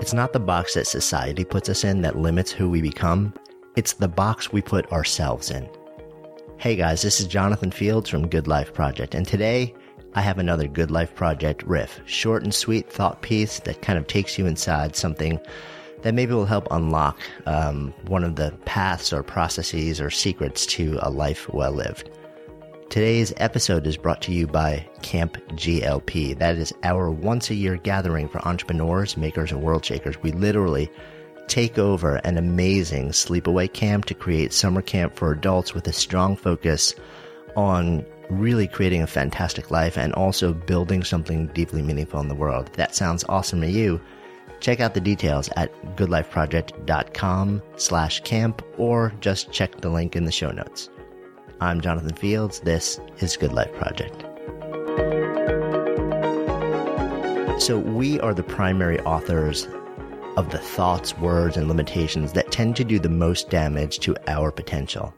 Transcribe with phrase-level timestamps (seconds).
[0.00, 3.34] It's not the box that society puts us in that limits who we become.
[3.74, 5.68] It's the box we put ourselves in.
[6.56, 9.74] Hey guys, this is Jonathan Fields from Good Life Project, and today
[10.14, 12.00] I have another Good Life Project riff.
[12.06, 15.40] Short and sweet thought piece that kind of takes you inside something
[16.02, 20.96] that maybe will help unlock um, one of the paths or processes or secrets to
[21.02, 22.08] a life well lived.
[22.98, 26.36] Today's episode is brought to you by Camp GLP.
[26.36, 30.20] That is our once a year gathering for entrepreneurs, makers, and world shakers.
[30.20, 30.90] We literally
[31.46, 36.34] take over an amazing sleepaway camp to create summer camp for adults with a strong
[36.34, 36.96] focus
[37.54, 42.66] on really creating a fantastic life and also building something deeply meaningful in the world.
[42.66, 44.00] If that sounds awesome to you,
[44.58, 50.32] check out the details at goodlifeproject.com slash camp or just check the link in the
[50.32, 50.90] show notes.
[51.60, 52.60] I'm Jonathan Fields.
[52.60, 54.22] This is Good Life Project.
[57.60, 59.66] So, we are the primary authors
[60.36, 64.52] of the thoughts, words, and limitations that tend to do the most damage to our
[64.52, 65.12] potential.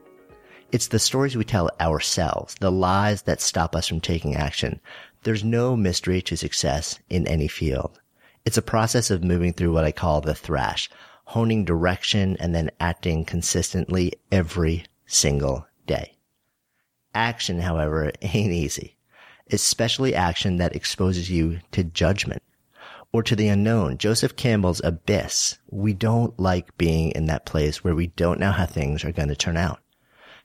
[0.72, 4.80] It's the stories we tell ourselves, the lies that stop us from taking action.
[5.24, 8.00] There's no mystery to success in any field.
[8.46, 10.88] It's a process of moving through what I call the thrash,
[11.26, 16.16] honing direction and then acting consistently every single day.
[17.14, 18.96] Action, however, ain't easy,
[19.50, 22.42] especially action that exposes you to judgment
[23.12, 23.98] or to the unknown.
[23.98, 25.58] Joseph Campbell's abyss.
[25.70, 29.28] We don't like being in that place where we don't know how things are going
[29.28, 29.80] to turn out.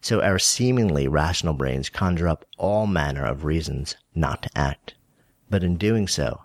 [0.01, 4.95] So our seemingly rational brains conjure up all manner of reasons not to act.
[5.49, 6.41] But in doing so,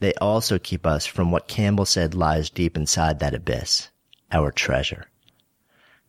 [0.00, 3.88] they also keep us from what Campbell said lies deep inside that abyss,
[4.32, 5.06] our treasure.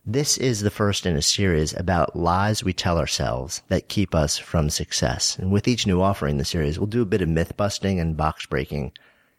[0.06, 4.36] This is the first in a series about lies we tell ourselves that keep us
[4.36, 5.38] from success.
[5.38, 7.98] And with each new offering in the series, we'll do a bit of myth busting
[7.98, 8.92] and box breaking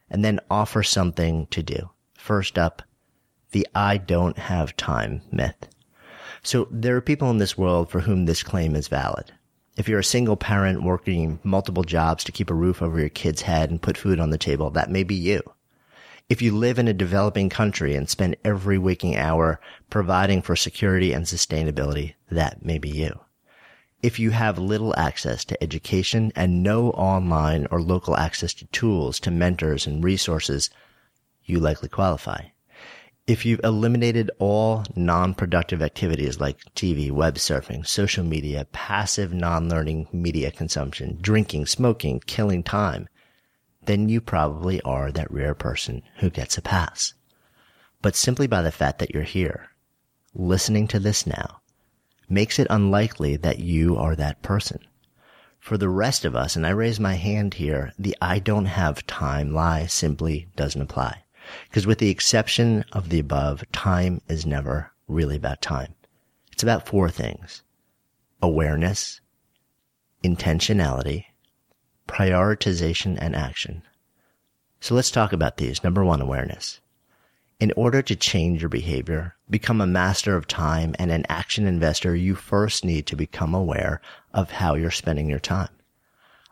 [0.09, 1.91] and then offer something to do.
[2.15, 2.81] First up,
[3.51, 5.67] the I don't have time myth.
[6.41, 9.31] So there are people in this world for whom this claim is valid.
[9.77, 13.43] If you're a single parent working multiple jobs to keep a roof over your kid's
[13.43, 15.43] head and put food on the table, that may be you.
[16.27, 19.59] If you live in a developing country and spend every waking hour
[19.91, 23.19] providing for security and sustainability, that may be you.
[24.01, 29.19] If you have little access to education and no online or local access to tools,
[29.19, 30.71] to mentors and resources,
[31.43, 32.45] you likely qualify.
[33.27, 40.49] If you've eliminated all non-productive activities like TV, web surfing, social media, passive non-learning media
[40.49, 43.09] consumption, drinking, smoking, killing time,
[43.85, 47.13] then you probably are that rare person who gets a pass.
[48.01, 49.69] But simply by the fact that you're here,
[50.33, 51.61] listening to this now,
[52.29, 54.79] makes it unlikely that you are that person.
[55.59, 59.07] For the rest of us, and I raise my hand here, the I don't have
[59.07, 61.23] time lie simply doesn't apply.
[61.69, 65.95] Because with the exception of the above, time is never really about time.
[66.51, 67.63] It's about four things.
[68.41, 69.21] Awareness,
[70.23, 71.25] intentionality,
[72.07, 73.81] prioritization, and action.
[74.79, 75.83] So let's talk about these.
[75.83, 76.79] Number one, awareness.
[77.59, 82.15] In order to change your behavior, become a master of time and an action investor,
[82.15, 84.01] you first need to become aware
[84.33, 85.69] of how you're spending your time.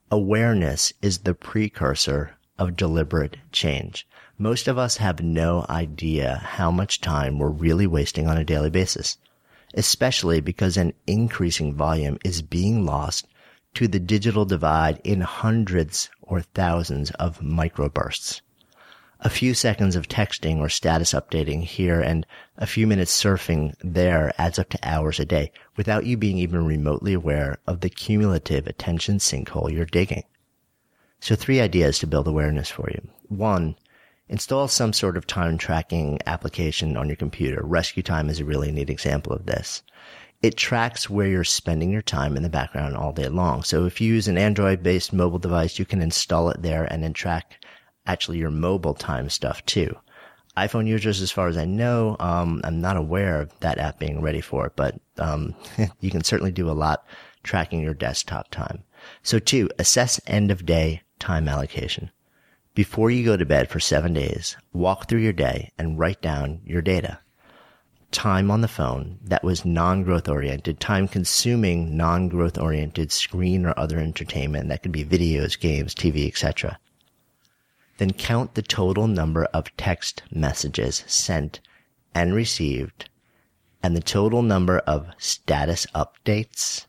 [0.09, 4.07] Awareness is the precursor of deliberate change.
[4.37, 8.69] Most of us have no idea how much time we're really wasting on a daily
[8.69, 9.17] basis,
[9.73, 13.27] especially because an increasing volume is being lost
[13.75, 18.41] to the digital divide in hundreds or thousands of microbursts.
[19.21, 22.25] A few seconds of texting or status updating here and
[22.57, 26.65] a few minutes surfing there adds up to hours a day without you being even
[26.65, 30.23] remotely aware of the cumulative attention sinkhole you're digging.
[31.21, 33.01] So three ideas to build awareness for you.
[33.29, 33.77] One,
[34.27, 37.61] install some sort of time tracking application on your computer.
[37.63, 39.83] Rescue Time is a really neat example of this
[40.43, 43.63] it tracks where you're spending your time in the background all day long.
[43.63, 47.01] So if you use an Android based mobile device, you can install it there and
[47.01, 47.63] then track
[48.05, 49.95] actually your mobile time stuff too.
[50.57, 54.21] iPhone users, as far as I know, um, I'm not aware of that app being
[54.21, 55.55] ready for it, but um,
[56.01, 57.07] you can certainly do a lot
[57.43, 58.83] tracking your desktop time.
[59.21, 62.11] So two, assess end of day time allocation.
[62.75, 66.59] Before you go to bed for seven days, walk through your day and write down
[66.65, 67.19] your data
[68.13, 73.99] time on the phone that was non-growth oriented, time consuming non-growth oriented screen or other
[73.99, 76.79] entertainment that could be videos, games, TV, etc.
[77.97, 81.59] Then count the total number of text messages sent
[82.15, 83.09] and received
[83.83, 86.85] and the total number of status updates,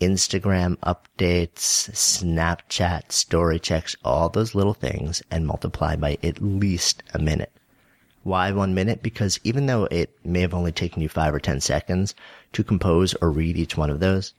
[0.00, 7.18] Instagram updates, Snapchat, story checks, all those little things and multiply by at least a
[7.18, 7.52] minute.
[8.22, 9.02] Why one minute?
[9.02, 12.14] Because even though it may have only taken you five or 10 seconds
[12.52, 14.34] to compose or read each one of those,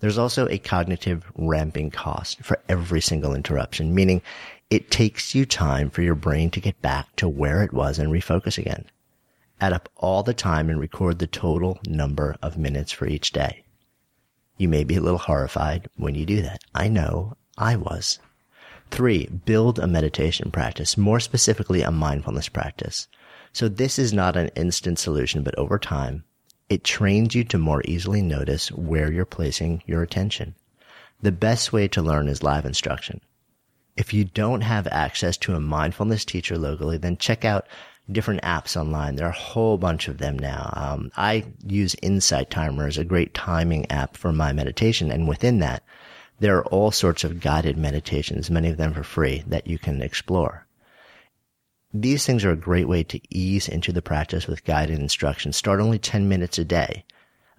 [0.00, 4.22] there's also a cognitive ramping cost for every single interruption, meaning
[4.70, 8.10] it takes you time for your brain to get back to where it was and
[8.10, 8.86] refocus again.
[9.60, 13.62] Add up all the time and record the total number of minutes for each day.
[14.56, 16.62] You may be a little horrified when you do that.
[16.74, 18.18] I know I was.
[18.90, 23.06] Three, build a meditation practice, more specifically a mindfulness practice.
[23.52, 26.24] So this is not an instant solution, but over time,
[26.68, 30.54] it trains you to more easily notice where you're placing your attention.
[31.20, 33.20] The best way to learn is live instruction.
[33.96, 37.66] If you don't have access to a mindfulness teacher locally, then check out
[38.10, 39.16] different apps online.
[39.16, 40.72] There are a whole bunch of them now.
[40.74, 45.10] Um, I use Insight Timer as a great timing app for my meditation.
[45.10, 45.82] And within that,
[46.38, 50.00] there are all sorts of guided meditations, many of them for free that you can
[50.00, 50.66] explore.
[51.92, 55.52] These things are a great way to ease into the practice with guided instruction.
[55.52, 57.04] Start only 10 minutes a day.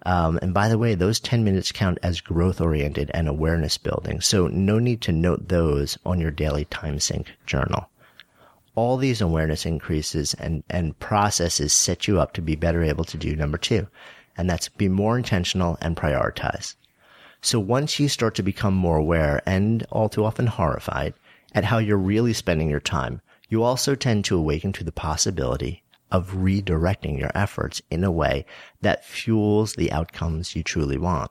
[0.06, 4.22] Um, and by the way, those 10 minutes count as growth oriented and awareness building.
[4.22, 7.90] So no need to note those on your daily time sink journal.
[8.74, 13.18] All these awareness increases and, and processes set you up to be better able to
[13.18, 13.86] do number two.
[14.38, 16.74] And that's be more intentional and prioritize.
[17.42, 21.12] So once you start to become more aware and all too often horrified
[21.54, 23.20] at how you're really spending your time,
[23.52, 28.46] you also tend to awaken to the possibility of redirecting your efforts in a way
[28.80, 31.30] that fuels the outcomes you truly want,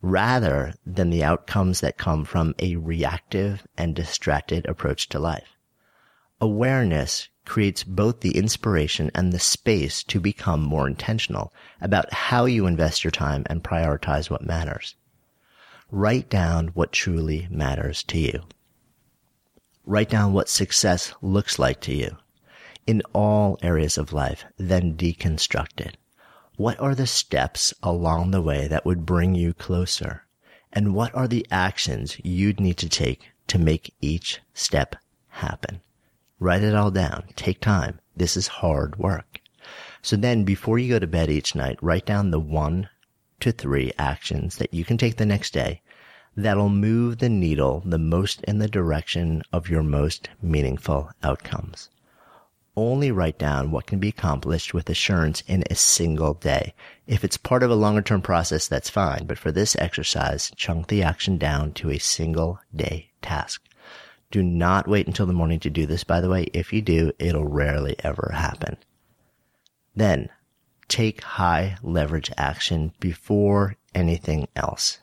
[0.00, 5.58] rather than the outcomes that come from a reactive and distracted approach to life.
[6.40, 12.66] Awareness creates both the inspiration and the space to become more intentional about how you
[12.66, 14.94] invest your time and prioritize what matters.
[15.90, 18.42] Write down what truly matters to you.
[19.88, 22.18] Write down what success looks like to you
[22.86, 25.96] in all areas of life, then deconstruct it.
[26.56, 30.26] What are the steps along the way that would bring you closer?
[30.74, 34.94] And what are the actions you'd need to take to make each step
[35.28, 35.80] happen?
[36.38, 37.24] Write it all down.
[37.34, 37.98] Take time.
[38.14, 39.40] This is hard work.
[40.02, 42.90] So then before you go to bed each night, write down the one
[43.40, 45.80] to three actions that you can take the next day
[46.38, 51.90] that'll move the needle the most in the direction of your most meaningful outcomes.
[52.76, 56.74] Only write down what can be accomplished with assurance in a single day.
[57.08, 59.26] If it's part of a longer term process, that's fine.
[59.26, 63.60] But for this exercise, chunk the action down to a single day task.
[64.30, 66.44] Do not wait until the morning to do this, by the way.
[66.52, 68.76] If you do, it'll rarely ever happen.
[69.96, 70.28] Then
[70.86, 75.00] take high leverage action before anything else.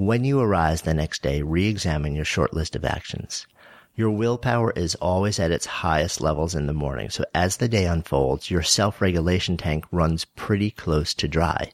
[0.00, 3.46] When you arise the next day, re-examine your short list of actions.
[3.94, 7.84] Your willpower is always at its highest levels in the morning, so as the day
[7.84, 11.72] unfolds, your self-regulation tank runs pretty close to dry.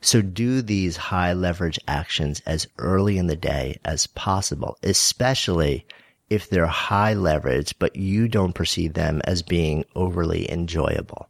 [0.00, 5.88] So do these high leverage actions as early in the day as possible, especially
[6.28, 11.28] if they're high leverage, but you don't perceive them as being overly enjoyable.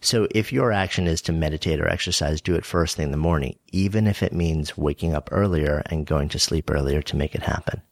[0.00, 3.16] So if your action is to meditate or exercise, do it first thing in the
[3.16, 7.34] morning, even if it means waking up earlier and going to sleep earlier to make
[7.34, 7.82] it happen.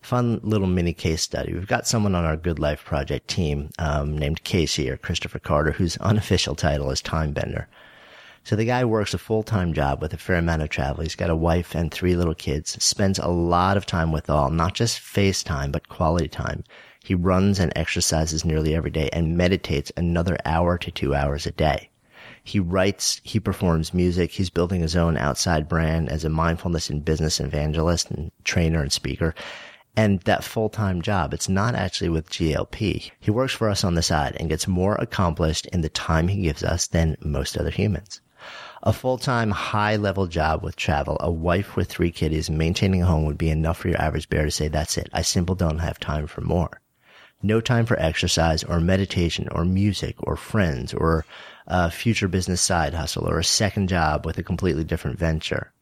[0.00, 1.54] Fun little mini case study.
[1.54, 5.72] We've got someone on our Good Life Project team um, named Casey or Christopher Carter,
[5.72, 7.68] whose unofficial title is Time Bender.
[8.42, 11.02] So the guy works a full-time job with a fair amount of travel.
[11.02, 14.50] He's got a wife and three little kids, spends a lot of time with all,
[14.50, 16.64] not just face time, but quality time.
[17.08, 21.52] He runs and exercises nearly every day and meditates another hour to two hours a
[21.52, 21.88] day.
[22.44, 27.02] He writes, he performs music, he's building his own outside brand as a mindfulness and
[27.02, 29.34] business evangelist and trainer and speaker.
[29.96, 33.10] And that full-time job, it's not actually with GLP.
[33.18, 36.42] He works for us on the side and gets more accomplished in the time he
[36.42, 38.20] gives us than most other humans.
[38.82, 43.38] A full-time high-level job with travel, a wife with three kiddies, maintaining a home would
[43.38, 45.08] be enough for your average bear to say, that's it.
[45.14, 46.82] I simply don't have time for more
[47.42, 51.24] no time for exercise or meditation or music or friends or
[51.66, 55.72] a future business side hustle or a second job with a completely different venture.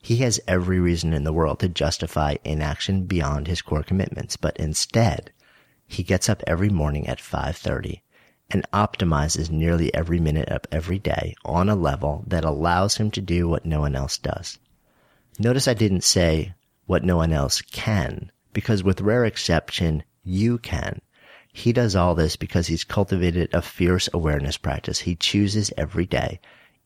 [0.00, 4.56] He has every reason in the world to justify inaction beyond his core commitments, but
[4.56, 5.32] instead,
[5.86, 8.02] he gets up every morning at 5:30
[8.50, 13.20] and optimizes nearly every minute of every day on a level that allows him to
[13.20, 14.58] do what no one else does.
[15.38, 16.54] Notice I didn't say
[16.86, 21.00] what no one else can, because with rare exception, you can.
[21.52, 26.40] He does all this because he's cultivated a fierce awareness practice he chooses every day,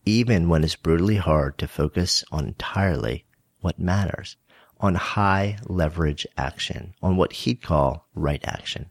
[0.04, 3.24] even when it's brutally hard to focus on entirely
[3.60, 4.36] what matters,
[4.80, 8.90] on high leverage action, on what he'd call right action.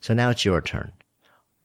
[0.00, 0.92] So now it's your turn.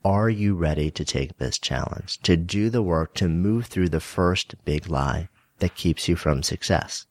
[0.06, 4.00] are you ready to take this challenge, to do the work, to move through the
[4.00, 5.28] first big lie
[5.60, 7.06] that keeps you from success?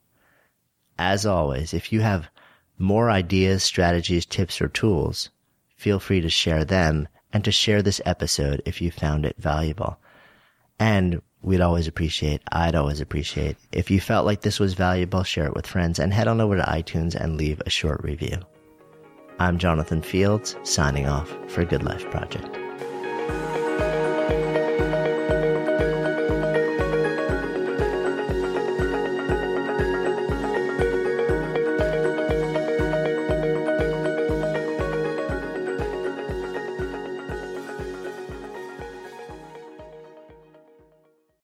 [0.99, 2.31] As always, if you have
[2.79, 5.31] more ideas, strategies, tips, or tools,
[5.77, 9.99] feel free to share them and to share this episode if you found it valuable.
[10.79, 15.47] And we'd always appreciate, I'd always appreciate, if you felt like this was valuable, share
[15.47, 18.39] it with friends and head on over to iTunes and leave a short review.
[19.39, 22.66] I'm Jonathan Fields, signing off for Good Life Project.